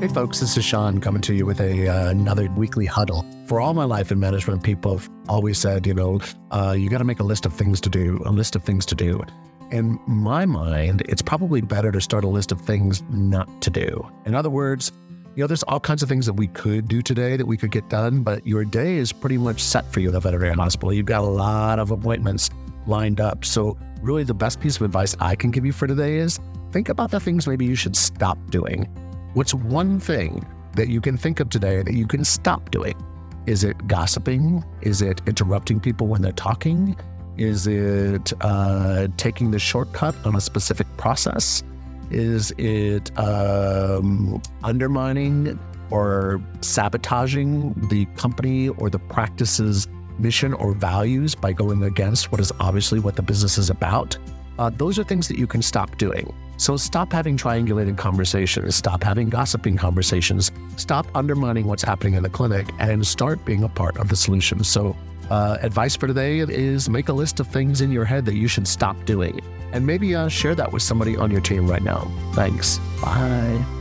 [0.00, 3.22] Hey, folks, this is Shawn coming to you with a uh, another weekly huddle.
[3.44, 6.20] For all my life in management, people have always said, you know,
[6.50, 8.86] uh, you got to make a list of things to do, a list of things
[8.86, 9.22] to do.
[9.70, 14.10] In my mind, it's probably better to start a list of things not to do.
[14.24, 14.90] In other words,
[15.36, 17.70] you know, there's all kinds of things that we could do today that we could
[17.70, 20.94] get done, but your day is pretty much set for you at the veterinary hospital.
[20.94, 22.48] You've got a lot of appointments
[22.86, 23.44] lined up.
[23.44, 26.40] So, really, the best piece of advice I can give you for today is
[26.72, 28.88] think about the things maybe you should stop doing.
[29.32, 30.44] What's one thing
[30.74, 32.96] that you can think of today that you can stop doing?
[33.46, 34.64] Is it gossiping?
[34.82, 36.96] Is it interrupting people when they're talking?
[37.36, 41.62] Is it uh, taking the shortcut on a specific process?
[42.10, 45.60] Is it um, undermining
[45.90, 49.86] or sabotaging the company or the practice's
[50.18, 54.18] mission or values by going against what is obviously what the business is about?
[54.60, 56.30] Uh, those are things that you can stop doing.
[56.58, 62.28] So stop having triangulated conversations, stop having gossiping conversations, stop undermining what's happening in the
[62.28, 64.62] clinic, and start being a part of the solution.
[64.62, 64.94] So,
[65.30, 68.48] uh, advice for today is make a list of things in your head that you
[68.48, 69.40] should stop doing,
[69.72, 72.10] and maybe uh, share that with somebody on your team right now.
[72.34, 72.78] Thanks.
[73.00, 73.79] Bye.